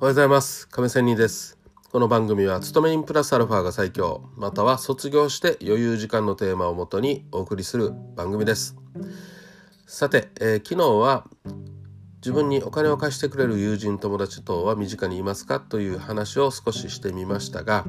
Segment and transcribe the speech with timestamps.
[0.00, 0.66] おはようございます。
[0.66, 1.58] 亀仙人です。
[1.92, 8.76] この番組は勤め人プラスアルファが最強または卒業して余裕時間のテーマをもとにお送りする番組です。
[9.86, 11.26] さて、えー、昨日は
[12.22, 17.84] 自分にお金を貸してくれる友人友達等は身近にいますかという話を少ししてみましたが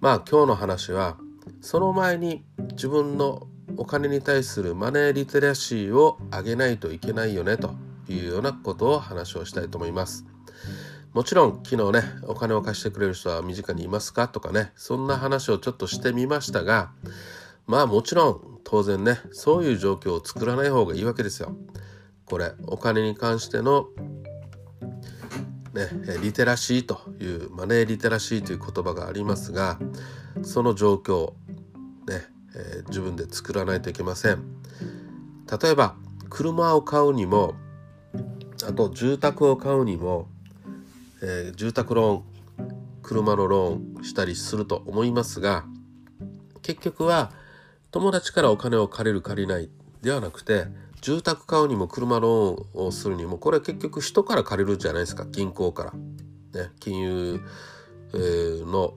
[0.00, 1.16] まあ今日の話は
[1.62, 3.48] その前に自分の
[3.78, 7.72] お金に対するマネーリテラシーを上げないといけないよねと
[8.10, 10.26] いうようなことを話をしたいと思います。
[11.12, 14.28] もちろん昨日ねお金を貸してくれる人は身近にいますか？
[14.28, 16.92] とかねそんな話をちょっとしてみましたが
[17.66, 21.56] まあもちろん当然ねそういう状況を作らない方がいいわけですよ。
[22.26, 23.88] これお金に関しての
[25.72, 25.88] ね、
[26.20, 29.78] リテラシーというマネーリテラシーという言葉がありますが
[30.42, 31.34] その状況
[32.08, 32.24] ね、
[32.56, 34.42] えー、自分で作らないといけません
[35.62, 35.94] 例えば
[36.28, 37.54] 車を買うにも
[38.66, 40.26] あと住宅を買うにも
[41.22, 42.70] えー、住宅ローン
[43.02, 45.64] 車のローンしたりすると思いますが
[46.62, 47.32] 結局は
[47.90, 49.68] 友達からお金を借りる借りない
[50.02, 50.66] ではなくて
[51.00, 55.92] 住宅買うにも車ローンをするにもこれは結局人から借りるじゃないですか銀行から、
[56.62, 57.40] ね、金融、
[58.12, 58.94] えー、の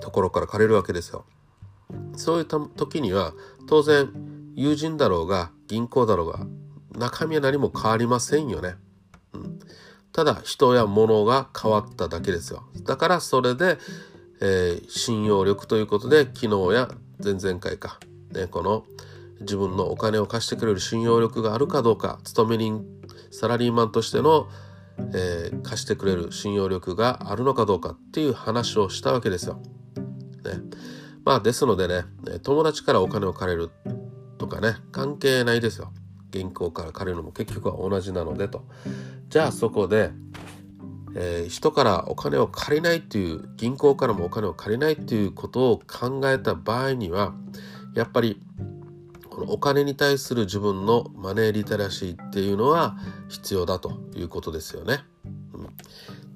[0.00, 1.24] ところから借りるわけですよ。
[2.16, 3.32] そういう時には
[3.66, 4.10] 当然
[4.54, 6.46] 友人だろうが銀行だろうが
[6.98, 8.74] 中身は何も変わりませんよね。
[10.16, 13.76] ただ人や物が変わっただけですよだからそれで、
[14.40, 16.88] えー、信用力ということで昨日や
[17.22, 18.00] 前々回か、
[18.32, 18.86] ね、この
[19.40, 22.82] 自分のお金を貸してくれる信用力があるかどうか勤め人
[23.30, 24.48] サラリーマンとしての、
[25.12, 29.60] えー、貸してくれる信用力があるのかどうかっていう話をしたわけですよ。
[30.46, 30.62] ね、
[31.26, 32.04] まあですのでね
[32.42, 33.70] 友達からお金を借りる
[34.38, 35.92] とかね関係ないですよ。
[36.36, 38.64] 銀行から借りるのも結局は同じなのでと。
[39.30, 40.10] じゃあそこで、
[41.14, 47.34] えー、人からお金を借りないっていう銀行からもお金を借りないっていうことを考えた場合には
[47.94, 48.40] やっぱり
[49.30, 52.96] このお金に対する自分のマネーリテラシーっていうのは
[53.28, 55.04] 必要だということですよね。
[55.54, 55.68] うん、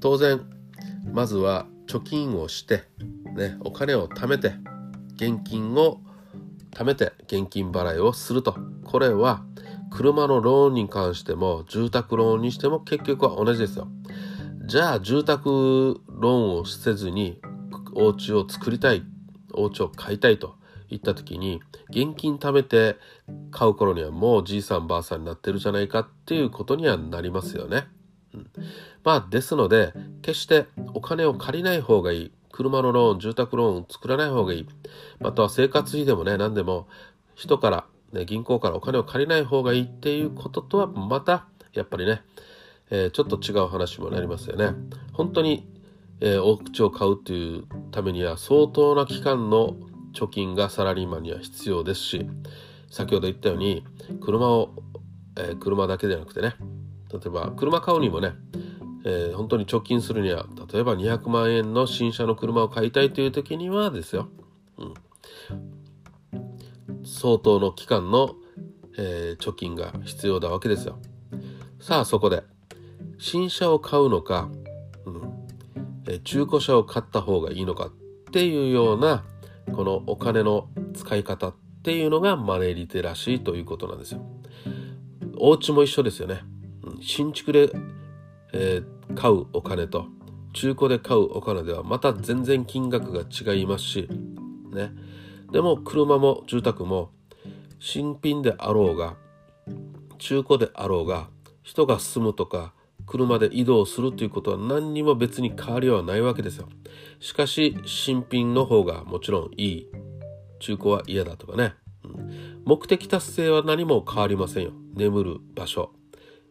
[0.00, 0.40] 当然
[1.12, 2.84] まずは貯金をして、
[3.36, 4.54] ね、お金を貯めて
[5.16, 6.00] 現金を
[6.72, 9.44] 貯めて現金払いをするとこれは
[9.94, 13.86] 車のローンに関しても住宅ローンにしても結局は同じですよ。
[14.66, 17.40] じゃあ住宅ローンをせずに
[17.94, 19.04] お家を作りたい
[19.52, 20.56] お家を買いたいと
[20.88, 21.60] いった時に
[21.90, 22.96] 現金貯めて
[23.52, 27.86] 買う頃にはもうじいさんばあさんになってるじゃないかっていうことにはなりますよね。
[28.34, 28.50] うん、
[29.04, 34.68] まあですので決してお金を借りない方がいい車のローン住宅ローンを作らない方がいい
[35.20, 36.88] または生活費でもね何でも
[37.36, 37.84] 人から
[38.14, 42.22] ね、銀行からお金を借りない方がいいっていうこととはまたやっぱりね、
[42.90, 44.70] えー、ちょっと違う話もなりますよね。
[45.12, 45.68] 本当に、
[46.20, 49.76] えー、お家を買うっていうためには相当な期間の
[50.14, 52.26] 貯金がサラリーマンには必要ですし
[52.88, 53.84] 先ほど言ったように
[54.20, 54.70] 車を、
[55.36, 56.54] えー、車だけでなくてね
[57.12, 58.32] 例えば車買うにもね、
[59.04, 64.28] えー、本当に貯金するには例えば200万円の新車の車を買いたいという時にはですよ、
[64.78, 64.94] うん、
[67.04, 68.34] 相当の期間の、
[68.98, 70.98] えー、貯金が必要なわけですよ。
[71.80, 72.42] さあそこで
[73.18, 74.48] 新車を買うのか、
[75.06, 75.44] うん
[76.06, 77.90] え中古車を買った方がいいのかっ
[78.32, 79.24] ていうような
[79.72, 84.20] このお金の使い方っていうのがマネーリテラシーということなんですよ。
[85.38, 86.40] お家も一緒ですよね。
[87.00, 87.70] 新築で、
[88.52, 90.06] えー、買うお金と
[90.52, 94.08] 中古で買うお金ではまた全然金額が違いますし
[94.70, 94.92] ね
[95.54, 97.12] でも車も住宅も
[97.78, 99.14] 新品であろうが
[100.18, 101.28] 中古であろうが
[101.62, 102.74] 人が住むとか
[103.06, 106.68] 車で移動するということは何にも別に変わりはないわけですよ。
[107.20, 109.90] しかし新品の方がもちろんいい。
[110.58, 114.72] 中古は嫌だとかね、うん、目的達成は何も変わりませんよ。
[114.94, 115.92] 眠る場所。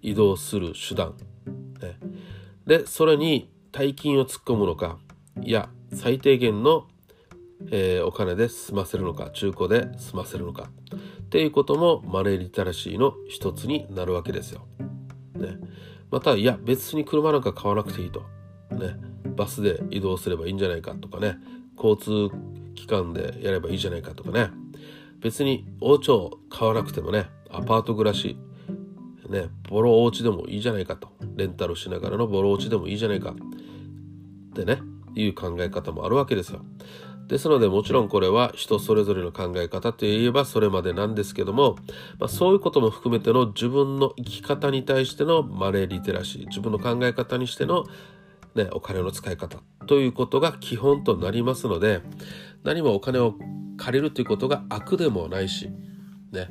[0.00, 1.16] 移動する手段、
[1.80, 1.96] ね、
[2.68, 4.98] でそれに大金を突っ込むのか
[5.40, 6.86] いや最低限の
[7.70, 10.70] えー、お金で済ませるのか中古で済ませるのか。
[11.22, 14.66] っていうこともマネーリテラシーの一つになるわけですよ。
[15.34, 15.58] ね、
[16.10, 18.20] またいや別に車なんか買わなくていいと、
[18.70, 18.96] ね、
[19.34, 21.38] バスで移動すればいいんじゃないかとかね。
[21.76, 22.28] 交通
[22.74, 24.50] 機関でやればいいじゃないかとかね。
[25.20, 28.36] 別にお家を買わなくてもねアパート暮らし
[29.28, 31.08] ねボロお家でもいいじゃないかと。
[31.36, 33.30] レンタルしながらのボロお家でもいいじゃないか。
[33.30, 34.82] ってね
[35.14, 36.64] いう考え方もあるわけですよ。
[37.28, 41.76] ですのでもちろんこれは人それぞれの考え方といえばそれまでなんですけども、
[42.18, 47.84] まあ、そういうことも含めての自分の生き方に対してのマネーリテラシー自分の考え方にしての
[48.54, 52.02] ね、お金の使い方ということが基本となりますので
[52.64, 53.34] 何もお金を
[53.78, 55.70] 借りるということが悪でもないし、
[56.32, 56.48] ね、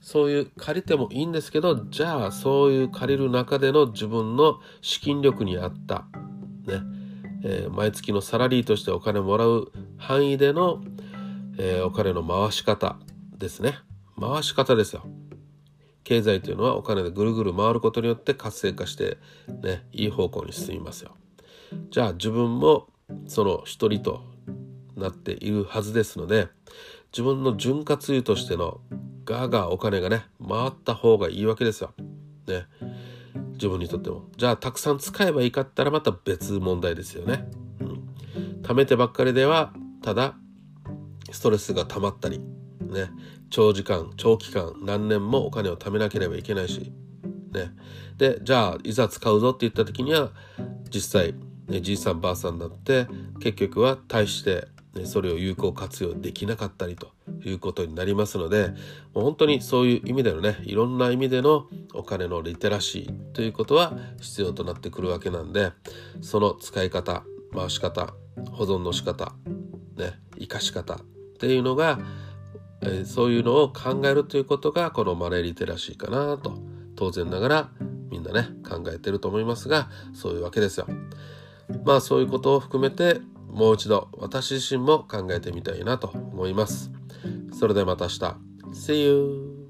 [0.00, 6.06] そういう借りてもいいんですけどじゃあそういう借りる中での自分の資金力に合った、
[6.66, 6.80] ね
[7.44, 9.70] えー、毎月のサラリーとしてお金もらう
[10.02, 10.82] 範囲での、
[11.58, 12.96] えー、お金の回し方
[13.38, 13.78] ですね。
[14.20, 15.04] 回し方ですよ。
[16.02, 19.18] 経済というのはお金でぐるぐる回ることによって活性化して
[19.62, 21.12] ねいい方向に進みますよ。
[21.90, 22.88] じゃあ自分も
[23.28, 24.24] その一人と
[24.96, 26.48] なっているはずですので
[27.12, 28.80] 自分の潤滑油としての
[29.24, 31.94] ガーガーお金がね回った方がいいわけですよ。
[32.48, 32.66] ね。
[33.52, 34.24] 自分にとっても。
[34.36, 37.48] じゃあたくさん使えばいいかったらまた別問題ですよね。
[37.78, 39.72] うん、貯めてばっかりでは
[40.02, 40.34] ただ
[41.30, 43.10] ストレスが溜まったりね
[43.50, 46.92] 長時間長期間何年もお金を貯めなければいけないし
[47.52, 47.70] ね。
[48.16, 50.30] でじゃあいざ使うぞって言った時には
[50.92, 51.34] 実際、
[51.80, 53.06] じいさんばあさんになって
[53.40, 54.68] 結局は対して、
[55.04, 57.12] それを有効活用できなかったりと
[57.44, 58.68] いうことになりますので
[59.14, 65.72] もう本当にそういう意味でのねいろんな意味でのお金のリテラシーということは必要となってくるわけなんで
[66.20, 67.24] その使い方
[67.54, 68.12] 回し方
[68.50, 69.32] 保存の仕方
[69.96, 71.00] ね生かし方っ
[71.38, 71.98] ていうのが、
[72.82, 76.58] えー、そういうのを考えるということがこのマネーリテラシーかなと
[76.96, 77.70] 当然ながら
[78.10, 80.86] みんなね考えてると思いますがそういうわけですよ。
[81.84, 86.90] まあそういうことを含めてもう一度私自身も考えてみたいなと思います。
[87.58, 88.52] それではまた明日。
[88.72, 89.61] See you!